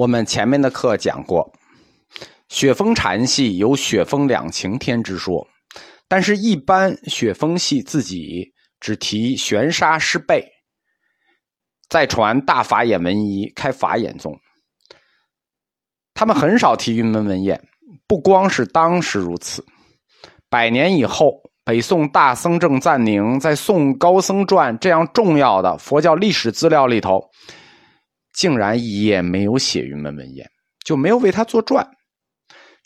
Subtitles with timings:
[0.00, 1.52] 我们前面的课讲过，
[2.48, 5.46] 雪峰禅系有雪峰两晴天之说，
[6.08, 8.50] 但是，一般雪峰系自己
[8.80, 10.42] 只提玄沙师备，
[11.90, 14.34] 再传大法眼文仪开法眼宗，
[16.14, 17.62] 他们很少提云门文彦。
[18.06, 19.62] 不光是当时如此，
[20.48, 27.20] 百年以后，北宋大僧正赞宁在《宋高僧传》这样重要的佛教历史资料里头。
[28.32, 30.48] 竟然也没有写云门文彦，
[30.84, 31.88] 就没有为他作传。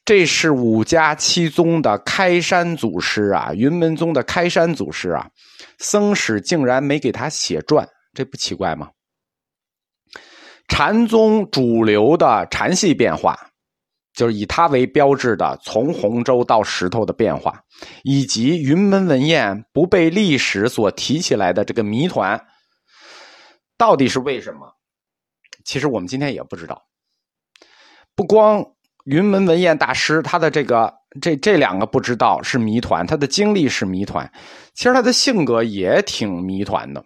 [0.05, 5.27] 这是五家七宗的开山祖师啊，云门宗的开山祖师啊，
[5.79, 8.91] 僧史竟然没给他写传，这不奇怪吗？
[10.69, 13.39] 禅宗主流的禅系变化，
[14.13, 17.63] 就是以他为标志的从洪州到石头的变化，
[18.03, 22.39] 以及云门文彦不被历史所提起来的这个谜团，
[23.79, 24.74] 到底是为什么？
[25.65, 26.81] 其实我们今天也不知道，
[28.15, 28.65] 不光
[29.07, 34.31] 云门文彦大师他的这个这这两个不知道是谜团，他的经历是谜团，
[34.75, 37.03] 其实他的性格也挺谜团的。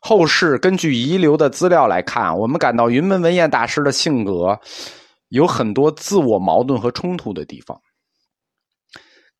[0.00, 4.58] 后世根据遗留的资料来看，我们感到云门文彦大师的性格
[5.28, 7.78] 有很多自我矛盾和冲突的地方。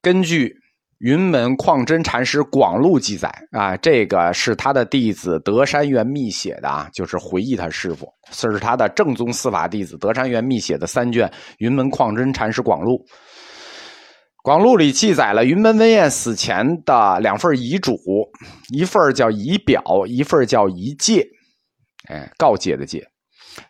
[0.03, 0.55] 根据。
[0.99, 12.95] 云门旷真禅师广录记载啊，这个是他的弟子德山元密写的啊，就是回忆他师傅，这是他的正宗司法弟子德山元密写的三卷《云门旷真禅师广录》。
[14.43, 17.97] 广录里记载了云门文彦死前的两份遗嘱，
[18.73, 21.25] 一份叫遗表，一份叫遗戒，
[22.09, 23.07] 哎，告诫的诫。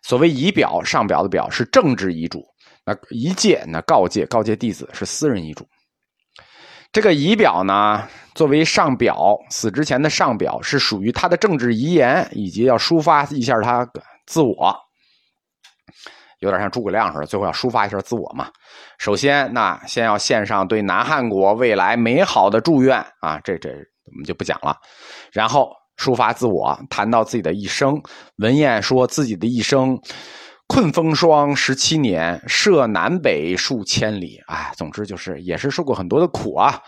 [0.03, 2.43] 所谓遗表，上表的表是政治遗嘱，
[2.87, 5.67] 那遗戒，那告诫，告诫弟子是私人遗嘱。
[6.91, 13.87] 这个仪表呢，作为上表，死之前的上表是属于他的政治遗言，以及要抒发一下他
[14.27, 14.75] 自我，
[16.41, 18.49] 有点像诸葛亮似的，最后要抒发一下自我嘛。
[18.99, 24.75] 首先，那先要献上对南汉国未来美好的祝愿啊，这这我们就不讲了。
[25.31, 28.01] 然后抒发自我，谈到自己的一生，
[28.37, 30.01] 文彦说自己的一生。
[30.69, 36.81] 困风霜十七年，涉南北数千里，哎，总之就是也是受过很多的苦啊。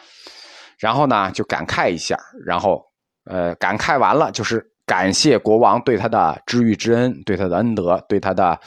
[0.78, 2.84] 然后呢，就感慨一下，然后
[3.24, 8.58] 呃，感慨完了就是感谢国王对他的知遇之恩，对他的恩德，对他的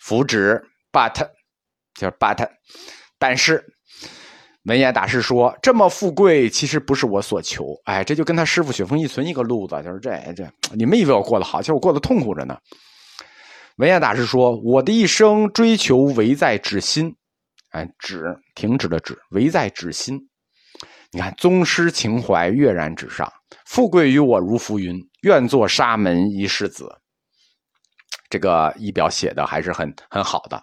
[0.00, 0.60] 福祉。
[0.90, 1.26] But
[1.94, 2.46] 就是 But，
[3.18, 3.64] 但是
[4.64, 7.74] 文言大师说，这么富贵其实不是我所求。
[7.84, 12.56] 哎，这就跟他师傅雪峰一存一个路子，就是这这，你们以为我过得好，其实我过得痛苦着呢。
[13.78, 17.16] 文彦大师说：“我的一生追求唯在止心，
[17.70, 20.20] 哎，止停止的止，唯在止心。
[21.10, 23.32] 你看，宗师情怀跃然纸上，
[23.66, 26.86] 富贵于我如浮云，愿做沙门一世子。
[28.28, 30.62] 这个仪表写的还是很很好的。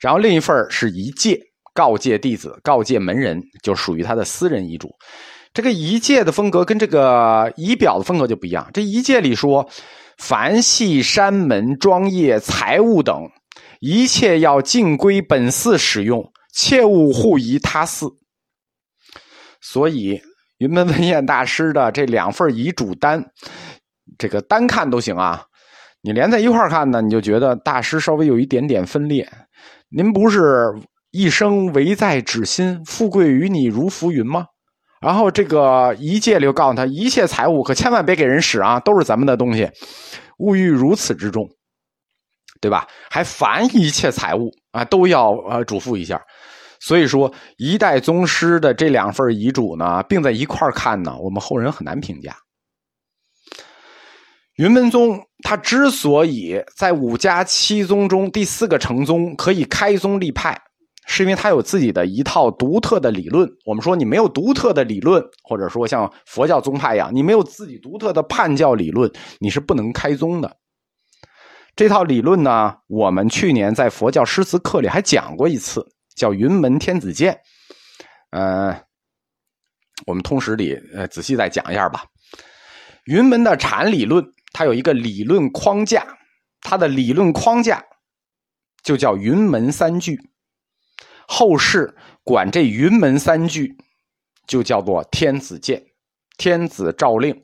[0.00, 1.40] 然后另一份是一戒，
[1.74, 4.94] 告诫弟子，告诫门人，就属于他的私人遗嘱。
[5.52, 8.70] 这个一戒的风格跟这个仪表的风格就不一样。
[8.72, 9.68] 这一戒里说。”
[10.16, 13.30] 凡系山门庄业财物等，
[13.80, 18.06] 一切要尽归本寺使用，切勿护移他寺。
[19.60, 20.20] 所以，
[20.58, 23.24] 云门文彦大师的这两份遗嘱单，
[24.16, 25.44] 这个单看都行啊。
[26.02, 29.28] 你连在一块看呢，你就觉得大师稍微有一点点分裂。
[29.88, 30.72] 您不是
[31.10, 34.46] 一生唯在纸心，富贵于你如浮云吗？
[35.00, 39.70] 然后这个一戒里告诉他，一切财物可千万别给人使啊，都是咱们的东西，
[40.38, 41.48] 物欲如此之重，
[42.60, 42.86] 对吧？
[43.10, 46.20] 还凡一切财物啊，都要呃嘱咐一下。
[46.80, 52.36] 所以说，一代宗师的这两份遗嘱呢，并在一块看呢，我们后人很难评价。
[54.56, 60.58] 云门宗他之所以在五家七宗中第四个成宗，可以开宗立派。
[61.06, 63.48] 是因为他有自己的一套独特的理论。
[63.64, 70.56] 我们说，你没有独特的理论，或者说像佛教宗派一样，你没有自己独特的判教理论，你是不能开宗的。
[71.74, 77.38] 这套理论呢，我们去年在佛教诗词课里还讲过一次，叫云门天子剑。
[78.30, 78.76] 呃，
[80.06, 82.04] 我们通史里呃仔细再讲一下吧。
[83.04, 86.04] 云门的禅理论，它有一个理论框架，
[86.62, 87.84] 它的理论框架
[88.82, 90.18] 就叫云门三句。
[91.28, 91.94] 后世
[92.24, 93.76] 管这云门三句，
[94.46, 95.82] 就叫做天子剑、
[96.38, 97.42] 天子诏令。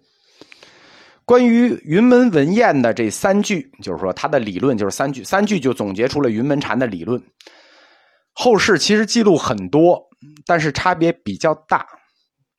[1.25, 7.23] 关于云门文彦的这三句，就是说他的理论就是三句，三句就总结出了云门禅的理论。
[8.35, 10.03] 后世其实记录很多，
[10.47, 11.87] 但是差别比较大，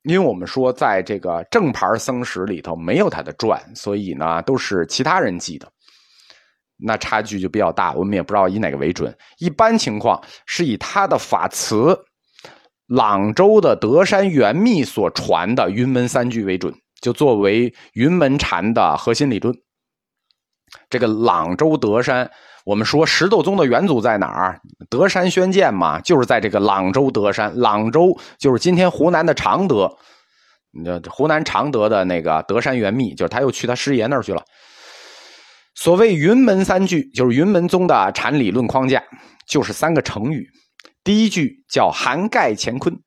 [0.04, 5.73] 因为我们说在这个正牌僧史里头没有他的传，所以呢都是其他人记的。
[6.86, 7.94] 那差距就比较大。
[7.94, 9.16] 我们也不知道以哪个为准。
[9.40, 11.98] 一般情况是以他的法词
[12.88, 19.56] 朗州的德山元密所传的云门三句为准，就作为云门禅的核心理论。
[20.90, 22.30] 这个朗州德山，
[22.66, 24.60] 我们说石头宗的元祖在哪儿？
[24.90, 27.56] 德山宣鉴嘛，就是在这个朗州德山。
[27.58, 29.98] 朗州就是今天湖南的常德，
[31.10, 34.44] 湖南常德的那个德山元密，就是他又去他师爷那儿去了。
[35.84, 39.04] 所谓云门三句，就是云门宗的禅理论框架，
[39.46, 40.48] 就是三个成语。
[41.04, 42.98] 第一句叫涵盖乾坤，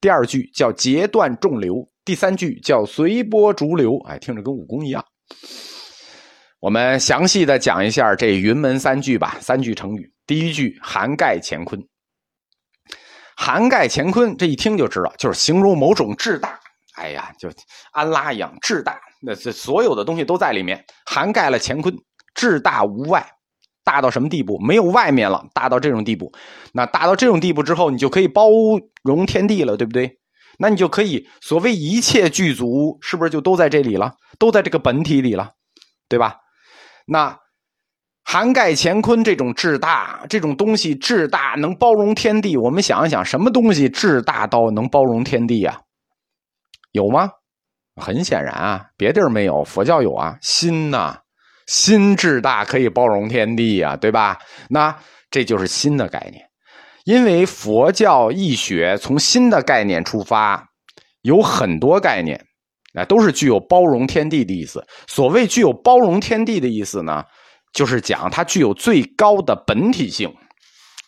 [0.00, 4.00] 第二句叫截断众流，第三句叫随波逐流。
[4.06, 5.04] 哎，听着跟武功一样。
[6.60, 10.10] 我们详细的讲一下这云门三句吧，三句成语。
[10.26, 11.78] 第一句涵盖乾坤，
[13.36, 16.58] 涵盖乾坤，这一听就知道，就是形容某种至大。
[16.94, 17.50] 哎呀，就
[17.92, 21.94] 安拉一样至大，那这所有的东西都在里面，涵盖了乾坤，
[22.34, 23.26] 至大无外。
[23.84, 24.58] 大到什么地步？
[24.60, 26.32] 没有外面了，大到这种地步。
[26.72, 28.48] 那大到这种地步之后，你就可以包
[29.02, 30.18] 容天地了，对不对？
[30.58, 34.14] 那你就可以所谓一切具足，是不是就都在这里了？
[34.38, 35.50] 都在这个本体里了，
[36.08, 36.36] 对吧？
[37.06, 37.38] 那
[38.24, 42.56] 涵盖乾坤这种至大，这种东西至大，能包容天地。
[42.56, 45.82] 我们想一想，什么东西至大到能包容天地呀？
[46.92, 47.28] 有吗？
[48.00, 50.38] 很显然啊，别地儿没有，佛教有啊。
[50.40, 51.18] 心呐，
[51.66, 54.38] 心至大，可以包容天地呀，对吧？
[54.68, 54.96] 那
[55.30, 56.44] 这就是心的概念。
[57.04, 60.66] 因为佛教义学从心的概念出发，
[61.22, 62.42] 有很多概念。
[62.96, 64.80] 那都是具有包容天地的意思。
[65.08, 67.24] 所谓具有包容天地的意思呢，
[67.72, 70.32] 就是讲它具有最高的本体性。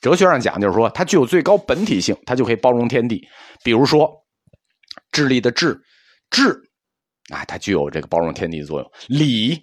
[0.01, 3.25] 哲学上讲，就是说它具有最高本体性，它就可以包容天地。
[3.63, 4.11] 比如说，
[5.13, 5.81] 智力的智，
[6.29, 6.51] 智，
[7.33, 8.91] 啊，它具有这个包容天地的作用。
[9.07, 9.57] 理，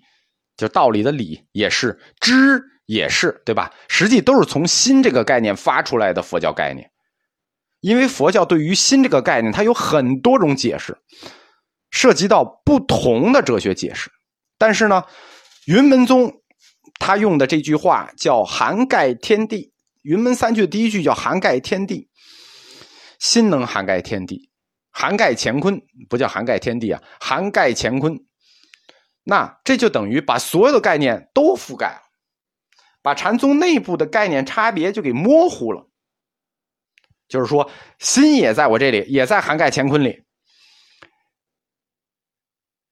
[0.58, 3.72] 就道理的理，也是知，也是，对吧？
[3.88, 6.90] 实际都是从心这个概念发出来的佛教概念。
[7.82, 10.98] 因为佛教对于心这个概念，它有很多种解释。
[11.96, 14.10] 涉及到不同的哲学解释，
[14.58, 15.04] 但是呢，
[15.68, 16.42] 云门宗
[16.98, 19.72] 他用的这句话叫涵盖天地。
[20.02, 22.10] 云门三句第一句叫涵盖天地，
[23.20, 24.50] 心能涵盖天地，
[24.90, 25.80] 涵盖乾坤，
[26.10, 28.18] 不叫涵盖天地啊，涵盖乾坤。
[29.24, 32.02] 那这就等于把所有的概念都覆盖了，
[33.02, 35.88] 把禅宗内部的概念差别就给模糊了。
[37.30, 40.24] 就是说，心也在我这里，也在涵盖乾坤里。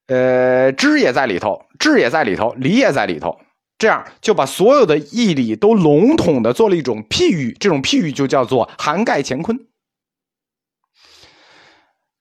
[0.08, 3.40] 呃，知也在里头，智也在里头，理也在里头，
[3.78, 9.68] 这样就把所有的义理都笼统的做了一种譬喻，这种譬喻就叫做涵盖乾坤，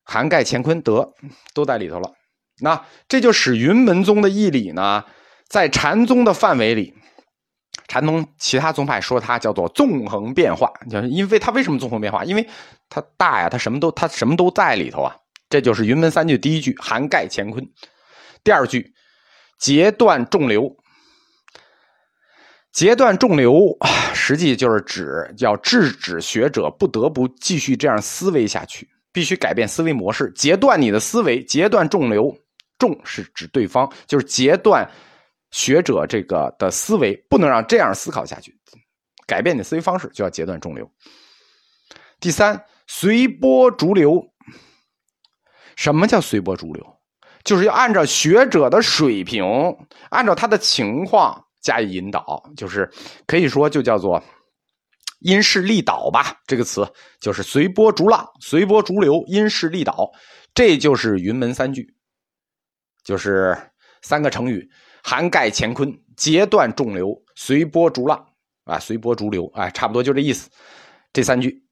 [0.05, 1.15] 涵盖乾坤德
[1.55, 2.15] 都在里头了。
[2.61, 5.05] 那这就使云门宗的义理呢，
[5.49, 6.95] 在禅宗的范围里，
[7.89, 12.25] 禅宗其他宗派说它叫做纵横变化，就因为它为什么纵横变化？
[12.25, 12.49] 因为
[12.89, 15.17] 它大呀，它什么都它什么都在里头啊。
[15.49, 17.67] 这就是云门三句第一句涵盖乾坤，
[18.45, 18.93] 第二句
[19.59, 20.77] 截断众流。
[22.73, 23.77] 截断众流，
[24.15, 32.33] 实际就是指要制止学者不得不继续这样思维下去，必须改变思维模式，截断你的思维，截断众流。
[32.81, 34.85] 众是指对方，就是截断
[35.53, 38.59] 学者这个的思维，不能让这样思考下去，
[39.27, 40.91] 改变你的思维方式，就要截断中流。
[42.19, 44.21] 第三，随波逐流。
[45.77, 46.85] 什么叫随波逐流？
[47.43, 49.45] 就是要按照学者的水平，
[50.11, 52.91] 按照他的情况加以引导，就是
[53.27, 54.23] 可以说就叫做
[55.21, 56.39] 因势利导吧。
[56.47, 56.87] 这个词
[57.19, 60.11] 就是随波逐浪、随波逐流、因势利导，
[60.53, 61.95] 这就是云门三句，
[63.05, 63.57] 就是
[64.03, 64.69] 三个成语：
[65.03, 68.25] 涵盖乾坤、截断众流、随波逐浪
[68.65, 70.49] 啊，随波逐流，哎，差不多就这意思。
[71.13, 71.63] 这三句。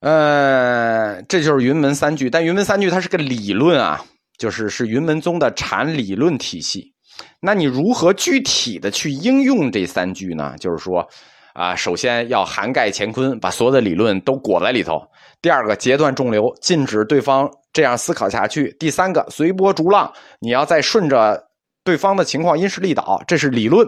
[0.00, 4.02] 呃，这就是云门三句，但云门三句它是个理论啊，
[4.38, 6.94] 就是是云门宗的禅理论体系。
[7.38, 10.56] 那你如何具体的去应用这三句呢？
[10.58, 11.06] 就是说，
[11.52, 14.96] 啊，首先要涵盖乾坤，把所有的理论都裹在里头；
[15.42, 21.42] 第二个，截断众流，禁止对方这样思考下去；第三个，随波逐浪，你要再顺着
[21.82, 23.86] 对方的情况因势利导，这是理论。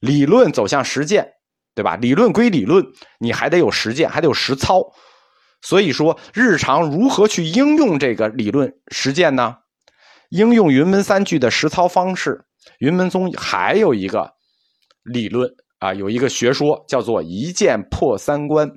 [0.00, 1.26] 理论走向实践，
[1.74, 1.96] 对吧？
[1.96, 2.84] 理论归理论，
[3.18, 4.82] 你还得有实践，还得有实操。
[5.62, 9.56] 所以说，日常如何去应用这个理论实践呢？
[10.30, 12.44] 应用云门三句的实操方式，
[12.78, 14.30] 云门宗还有一个
[15.02, 18.70] 理论啊，有一个学说叫做一剑破三关。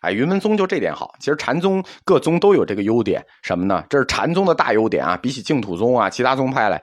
[0.00, 1.14] 哎，云门宗就这点好。
[1.20, 3.84] 其实禅宗各宗都有这个优点，什么呢？
[3.90, 6.82] 这是禅宗的大优点啊，比起净土宗啊，其他宗派来，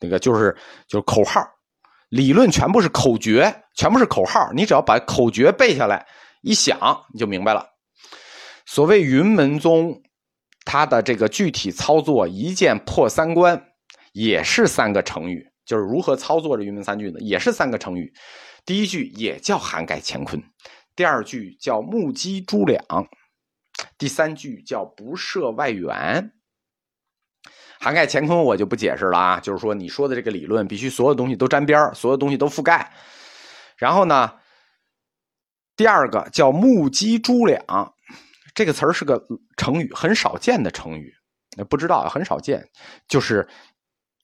[0.00, 0.54] 那个就是
[0.86, 1.40] 就是口号
[2.10, 6.06] 理论全部是口诀，全部是口号，你只要把口诀背下来，
[6.42, 6.78] 一想
[7.12, 7.66] 你就明白了。
[8.66, 10.02] 所谓云门宗，
[10.64, 13.62] 它的这个具体操作一剑破三关，
[14.12, 17.18] 也是三个成语，就是如何操作这云门三句呢？
[17.20, 18.12] 也是三个成语。
[18.66, 20.38] 第一句也叫涵盖乾坤，
[20.98, 22.82] 第二句叫目击诸两，
[23.96, 26.32] 第三句叫不涉外援。
[27.78, 32.92] 涵盖乾坤我就不解释了啊，就是说你说的这个理论必须所有东西都沾边所有东西都覆盖。
[33.76, 34.40] 然后呢，
[35.76, 37.94] 第二个叫目击诸两，
[38.52, 39.24] 这个词儿是个
[39.56, 41.14] 成语，很少见的成语，
[41.70, 42.68] 不知道很少见，
[43.06, 43.48] 就是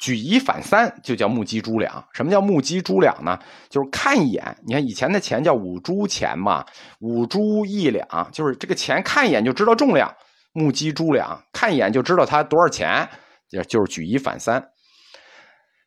[0.04, 2.06] 举一反三，就叫目击诸两。
[2.12, 3.38] 什么叫目击诸两呢？
[3.70, 6.62] 就是看一眼，你看以前的钱叫五铢钱嘛，
[7.00, 10.14] 五铢一两，就是这个钱看一眼就知道重量。
[10.52, 13.08] 目击诸两，看一眼就知道它多少钱。
[13.48, 14.62] 也就是举一反三，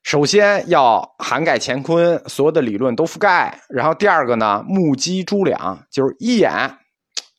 [0.02, 3.62] 首先要涵盖乾坤，所有的理论都覆盖。
[3.70, 6.50] 然后第二个呢，目击诸两，就是一眼，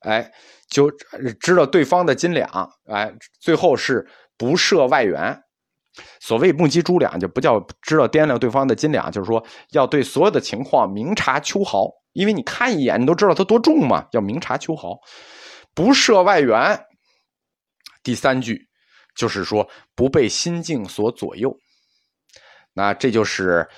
[0.02, 0.30] 哎，
[0.70, 0.92] 就
[1.40, 4.06] 知道对方的斤两，哎，最后是
[4.37, 5.42] 不涉外援。
[6.21, 14.99] 所谓目击诸两，就不叫知道掂量对方的斤两，就是说要对所有的情况明察秋毫，因为你看一眼，你都知道它多重嘛，要明察秋毫，
[15.75, 16.78] 不涉外援。
[18.02, 18.67] 第三句。
[19.17, 21.52] 就是说不被心境所左右，
[22.73, 23.69] 那这就是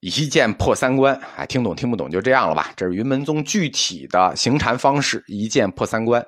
[0.00, 1.14] 一剑破三关。
[1.36, 2.72] 哎，听懂听不懂就这样了吧。
[2.76, 6.20] 这是云门宗具体的行禅方式，一剑破三关。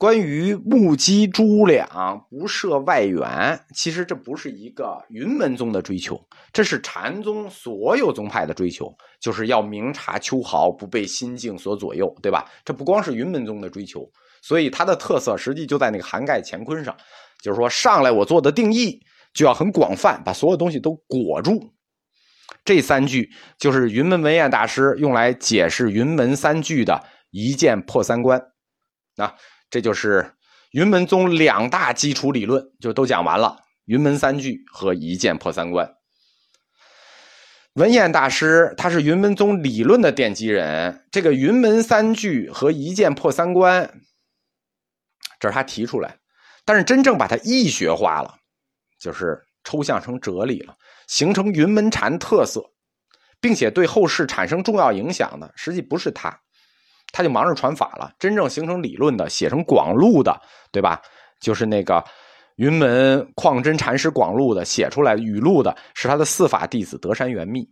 [0.00, 6.18] 关于目击诸两不涉外援，其实这不是一个云门宗的追求，
[6.54, 8.90] 这是禅宗所有宗派的追求，
[9.20, 12.50] 就是要明察秋毫，不被心境所左右，对吧？
[12.64, 16.96] 这不光是云门宗的追求，所以它的特色实际就在那个涵盖乾坤上。
[17.42, 18.98] 就是说，上来我做的定义
[19.34, 21.74] 就要很广泛，把所有东西都裹住。
[22.64, 28.40] 这三句就是云门文彦大师用来解释云门三句的一剑破三关。
[29.16, 29.34] 啊
[29.70, 30.34] 这就是
[30.72, 35.94] 云门宗两大基础理论，就都讲完了：云门三句和一剑破三关。
[37.74, 44.00] 文彦大师他是云门宗理论的奠基人，这个云门三句和一剑破三关，
[45.38, 46.18] 这是他提出来。
[46.64, 48.34] 但是真正把它易学化了，
[49.00, 52.60] 就是抽象成哲理了，形成云门禅特色，
[53.40, 56.40] 并且对后世产生重要影响的，实际不是他，
[57.12, 58.12] 他就忙着传法了。
[58.18, 60.40] 真正形成理论的，写成广录的，
[60.72, 61.00] 对吧？
[61.40, 62.04] 就是那个
[62.56, 67.68] 云门旷真禅师广录的，写出来语录的，是他的四法弟子德山元密。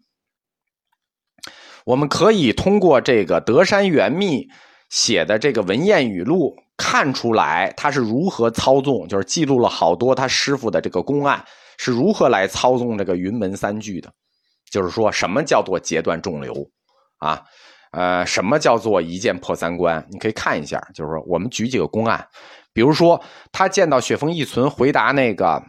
[1.84, 4.46] 我们可以通过这个德山元密
[4.90, 6.54] 写的这个文彦语录。
[6.80, 11.44] 看出来他是如何操纵，就是记录了好多他师傅的这个公案，
[11.76, 14.12] 是如何来操纵这个云门三句的。
[14.70, 16.54] 就是说什么叫做截断众流
[17.18, 17.42] 啊？
[17.92, 20.06] 呃，什么叫做一剑破三关？
[20.10, 22.28] 你可以看一下，就是说我们举几个公案，
[22.72, 25.62] 比如说他见到雪峰一存回答那个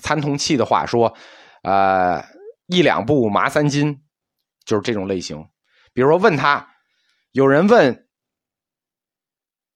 [0.00, 1.14] 参同契的话，说
[1.62, 2.24] 呃
[2.66, 4.02] 一两步麻三斤，
[4.64, 5.48] 就是这种类型。
[5.92, 6.68] 比如说问他，
[7.32, 8.02] 有人问。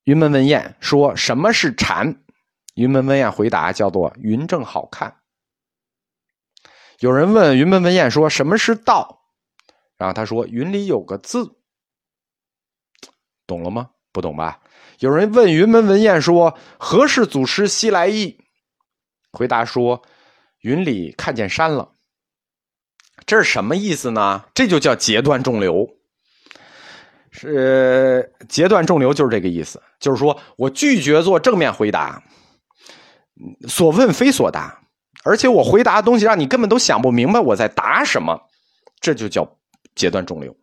[0.04, 2.24] 云门文彦说：“什么是禅？”
[2.74, 5.18] 云门文彦回答：“叫做云正好看。”
[7.00, 9.19] 有人问云门文彦说：“什么是道？”
[10.00, 11.46] 然后他说：“云里有个字。”
[13.46, 13.90] 懂了吗？
[14.12, 14.58] 不懂吧？
[15.00, 18.38] 有人问云门文彦说：“何事祖师西来意？”
[19.30, 20.00] 回答说
[20.62, 21.92] ：“云里看见山了。”
[23.26, 24.46] 这是什么意思呢？
[24.54, 25.86] 这就叫截断众流。
[27.30, 29.82] 是截断众流，就是这个意思。
[30.00, 32.22] 就是说我拒绝做正面回答，
[33.68, 34.80] 所问非所答，
[35.24, 38.40] 而且我回答的东西让你根本都想不明白我在答什么，
[39.00, 39.59] 这就叫
[39.94, 40.56] 截断众流。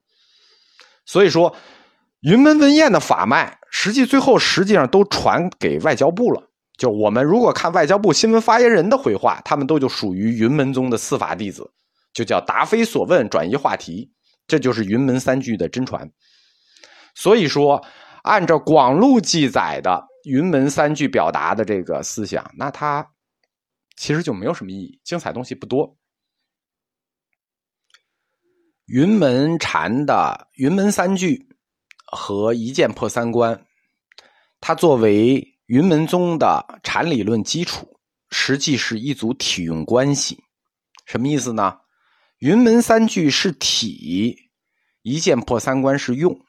[1.05, 1.55] 所以说，
[2.21, 6.43] 云门文彦的法脉，实际最后实际上都传给外交部了。
[6.77, 11.71] 就我们如果看外交部新闻发言人的回话，他们都就属于云门宗的四法弟子，
[12.13, 14.11] 就叫答非所问，转移话题，
[14.45, 16.11] 这就是云门三句的真传。
[17.15, 17.83] 所以说，
[18.23, 23.07] 按照广录记载的云门三句表达的这个思想，那它
[23.95, 25.97] 其实就没有什么意义，精彩东西不多。
[28.87, 31.49] 云门禅的云门三句
[32.05, 33.65] 和一剑破三关，
[34.61, 40.41] 它作为云门宗的禅理论基础，实际是一组体用关系。
[41.05, 41.79] 什么意思呢？
[42.39, 44.37] 云门三句是体，
[45.01, 46.39] 一剑破三关是用。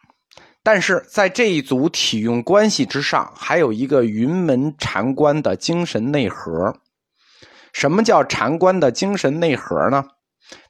[0.62, 6.72] 但是在这一组体用关系之上，还有一个云门禅观的精神内核。
[7.72, 10.04] 什么叫禅观的精神内核呢？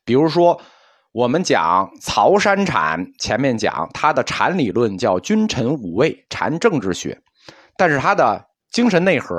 [0.07, 0.59] 比如说，
[1.13, 7.19] 我们讲曹山禅，前面讲他的禅理论叫君臣五位禅政治学，
[7.77, 9.35] 但是他的精神内核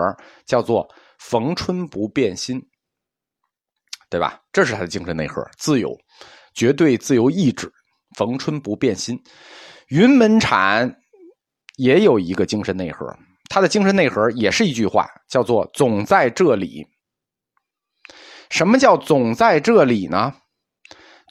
[0.46, 2.60] 叫做逢春不变心，
[4.10, 4.42] 对吧？
[4.52, 5.96] 这是他的精神内核，自由，
[6.56, 7.72] 绝对自由意志，
[8.18, 9.22] 逢春不变心。
[9.90, 10.98] 云门禅
[11.78, 13.16] 也有一个精神内核，
[13.48, 16.88] 他的精神内核也是一句话，叫做总在这里。
[18.50, 20.34] 什么叫总在这里呢？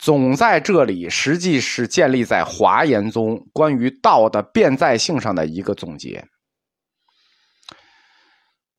[0.00, 6.24] 总在这里，实际是建立在华严宗关于道的变在性上的一个总结。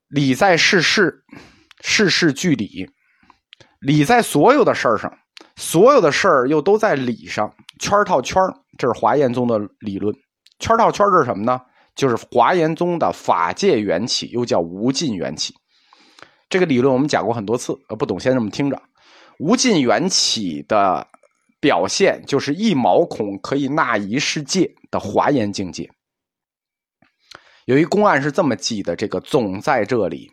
[0.08, 1.24] 理在事事，
[1.82, 2.90] 事事俱理，
[3.80, 5.14] 理在所有的事儿上，
[5.56, 8.42] 所有的事儿又都在理上，圈套圈
[8.78, 10.16] 这是华严宗的理论。
[10.60, 11.60] 圈套圈是什么呢？
[11.96, 15.54] 就是华严宗的法界缘起，又叫无尽缘起。
[16.50, 18.82] 这个理论我们讲过很多次，呃，不懂先这么听着。
[19.40, 21.08] 无尽缘起的
[21.62, 25.90] 表现，就是一毛孔可以纳一世界的华严境界。
[27.64, 30.30] 有一公案是这么记的：这个总在这里，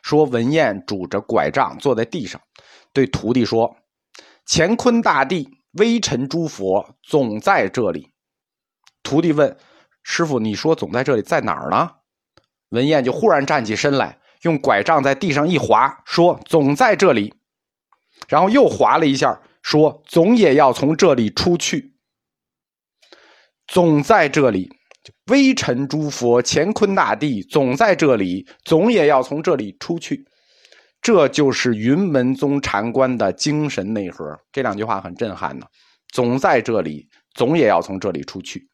[0.00, 2.40] 说文彦拄着拐杖坐在地上，
[2.92, 3.76] 对徒弟说
[4.46, 8.12] ：“乾坤大地、微尘诸佛总在这里。”
[9.02, 9.56] 徒弟问
[10.04, 11.90] ：“师傅，你说总在这里，在哪儿呢？”
[12.70, 14.20] 文彦就忽然站起身来。
[14.42, 17.34] 用拐杖在地上一划，说：“总在这里。”
[18.28, 21.94] 然后又划了一下，说：“总也要从这里出去。”
[23.66, 24.70] 总在这里，
[25.26, 30.24] 微尘诸佛、乾坤大地，总在这里，总也要从这里出去。
[31.02, 34.38] 这就是云门宗禅观的精神内核。
[34.52, 35.66] 这两句话很震撼的。
[36.12, 38.68] 总在这里，总也要从这里出去。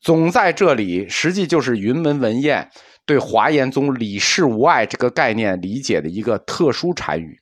[0.00, 2.70] 总在这里，实际就是云门文彦。
[3.06, 7.40] 对华严宗“理事无碍”这个概念理解的一个特殊禅语，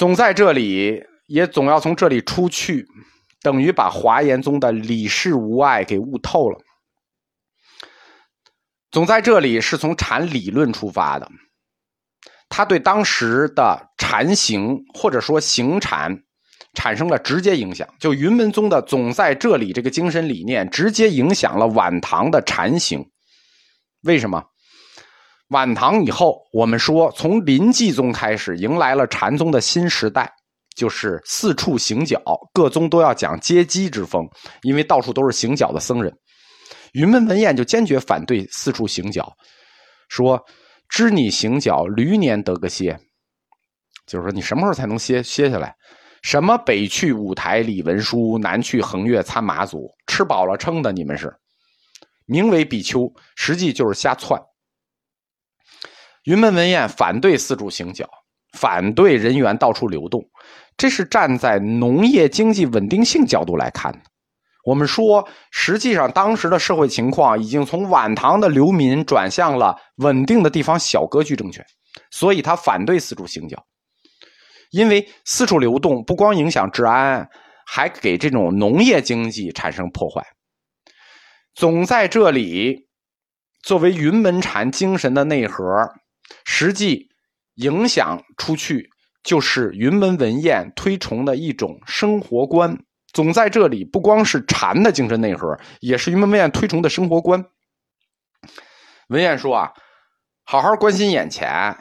[0.00, 2.86] 总在这里，也总要从这里出去，
[3.42, 6.58] 等于把华严宗的“理事无碍”给悟透了。
[8.90, 11.30] 总在这里是从禅理论出发的，
[12.48, 16.22] 他对当时的禅行或者说行禅
[16.72, 17.86] 产生了直接影响。
[18.00, 23.04] 就云门宗的“总在这里”这个精神理念，直接影响了晚唐的禅行。
[24.04, 24.42] 为什么？
[25.50, 30.32] 晚唐以后，我们说从临济宗开始，迎来了禅宗的新时代，
[30.76, 34.24] 就是四处行脚，各宗都要讲接机之风，
[34.62, 36.12] 因为到处都是行脚的僧人。
[36.92, 39.32] 云门文彦就坚决反对四处行脚，
[40.08, 40.40] 说
[40.88, 42.96] ：“知你行脚，驴年得个歇。”
[44.06, 45.74] 就是说，你什么时候才能歇歇下来？
[46.22, 51.32] 什么北去五台理文书，南去横越参马祖，吃饱了撑的，你们是？
[52.26, 54.40] 名为比丘，实际就是瞎窜。
[56.24, 58.08] 云门文彦反对四处行脚，
[58.58, 60.22] 反对人员到处流动，
[60.76, 64.00] 这是站在农业经济稳定性角度来看的。
[64.64, 71.64] 我们说，实际上当时的社会情况已经从晚唐的流民转向了稳定的地方小割据政权，
[72.10, 73.64] 所以他反对四处行脚，
[74.70, 77.26] 因为四处流动不光影响治安，
[77.66, 80.22] 还给这种农业经济产生破坏。
[81.54, 82.86] 总在这里，
[83.62, 85.64] 作为云门禅精神的内核，
[86.60, 87.08] 实际
[87.54, 88.90] 影响出去
[89.22, 92.76] 就是云门文彦推崇的一种生活观。
[93.14, 97.42] 总在这里，不光是禅的精神内核，也是云门文彦推崇的生活观。
[99.08, 99.72] 文彦说啊，
[100.44, 101.74] 好好关心眼前，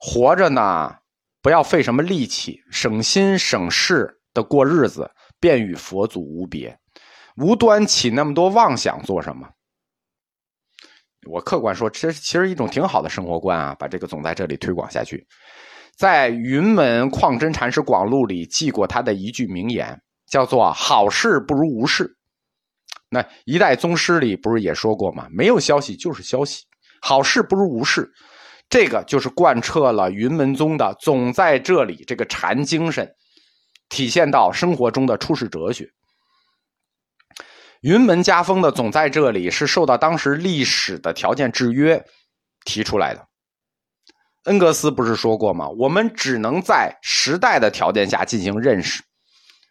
[0.00, 0.96] 活着呢，
[1.40, 6.76] 不要费什么力气，省心省事的过日子，便与佛祖无别。
[7.36, 9.48] 无端起那么多妄想做什么？
[11.28, 15.26] 我客观说，这其实一种挺好的生活观啊，把这个总在这里推广下去。
[15.96, 22.16] 在云门旷真禅师广录里记过他的一句名言，叫做“好事不如无事”。
[23.10, 25.26] 那一代宗师里不是也说过吗？
[25.30, 26.64] 没有消息就是消息，
[27.00, 28.10] 好事不如无事。
[28.70, 33.10] 这个就是贯彻了云门宗的“总在这里”这个禅精神，
[33.88, 35.88] 体现到生活中的处世哲学。
[37.82, 42.04] 云门家风的总在这里是受到当时历史的条件制约
[42.64, 43.26] 提出来的。
[44.44, 45.68] 恩格斯不是说过吗？
[45.68, 49.02] 我们只能在时代的条件下进行认识，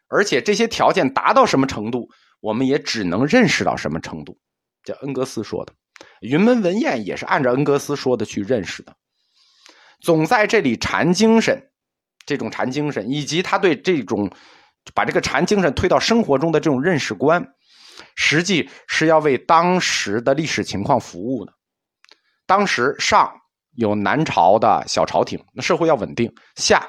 [0.08, 2.08] 而且这些条件达到什么程度，
[2.40, 4.38] 我们也只能认识到什么程度。
[4.84, 5.74] 这恩格斯说的。
[6.22, 8.96] 云门文彦也是按照恩格斯说的去认识的。
[10.00, 11.72] 总在这里禅精神，
[12.26, 14.32] 这种禅精神，以及他对这种
[14.94, 17.44] 把这个禅精神推到生活中的这种认识观。
[18.18, 21.54] 实际是要为当时的历史情况服务的。
[22.46, 23.32] 当时上
[23.76, 26.86] 有南朝的小朝廷，那社会要稳定；下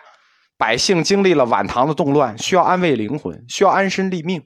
[0.56, 4.42] 百姓经历了晚唐的动乱，需要安慰灵魂，需要安身立命，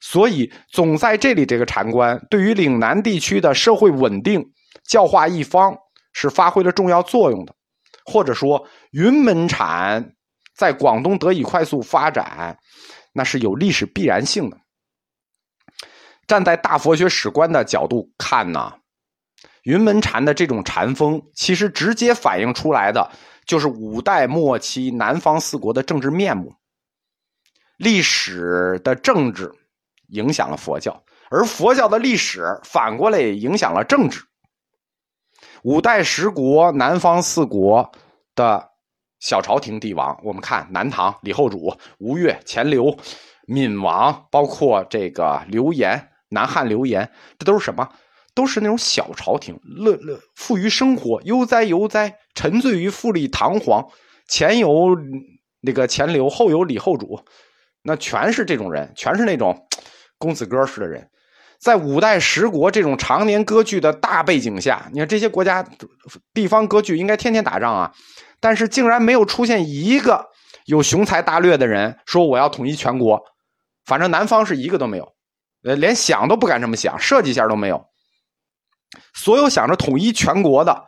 [0.00, 4.44] 所以总在这里这个禅官对于岭南地区的社会稳定、
[4.84, 5.76] 教化一方
[6.12, 7.54] 是发挥了重要作用的。
[8.04, 10.12] 或者说，云门禅
[10.56, 12.58] 在广东得以快速发展，
[13.12, 14.58] 那是有历史必然性的。
[16.26, 18.74] 站在大佛学史观的角度看呢，
[19.62, 23.10] 云门禅的这种禅风，其实直接反映出来的
[23.46, 26.54] 就是五代末期南方四国的政治面目。
[27.76, 29.52] 历史的政治
[30.08, 34.24] 影响了佛教，而佛教的历史反过来也影响了政治。
[35.62, 37.92] 五代十国南方四国
[38.34, 38.70] 的
[39.20, 42.96] 小朝廷帝王，我们看南唐李后主、吴越、钱刘、
[43.46, 46.08] 闵王，包括这个刘岩。
[46.30, 47.88] 南汉流言，这都是什么？
[48.34, 53.82] 都是那种小朝廷，乐乐富于生活，悠哉悠哉，沉醉于富丽堂皇。
[54.28, 54.94] 前有
[55.62, 57.18] 那个钱刘，后有李后主，
[57.82, 59.56] 那全是这种人，全是那种
[60.18, 61.08] 公子哥式的人。
[61.58, 65.66] 在五代十国这种常年割据的大背景下，你看这些国家
[66.34, 67.90] 地方割据，应该天天打仗啊，
[68.38, 70.26] 但是竟然没有出现一个
[70.66, 73.18] 有雄才大略的人说我要统一全国。
[73.86, 75.15] 反正南方是一个都没有。
[75.66, 77.84] 呃，连想都不敢这么想，设计一下都没有。
[79.14, 80.84] 所有想着统一全国的，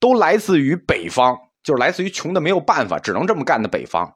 [0.00, 4.10] 都来自于北方，就是来自于穷的没有办法，只能这么干的北方。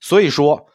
[0.00, 0.66] 所以说，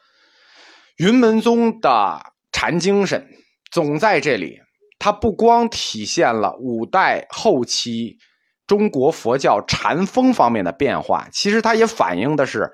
[0.97, 2.21] 云门宗的
[2.53, 3.27] 禅精神
[3.71, 4.57] 总在这里。
[4.99, 8.17] 它不光体现了五代后期
[8.65, 12.67] 中国佛教禅风方面的变化，其实它也反映的是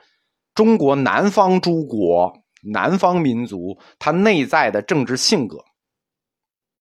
[0.56, 2.32] 中国南方诸国、
[2.71, 5.58] 南方民族它内在的政治性格。